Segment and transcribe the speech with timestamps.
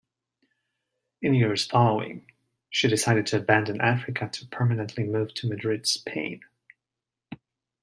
[1.21, 2.25] In years following,
[2.71, 6.41] she decided to abandon Africa to permanently move to Madrid, Spain.